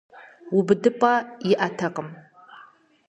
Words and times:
УбыдыпӀэ 0.57 1.13
иӀэтэкъым. 1.51 2.09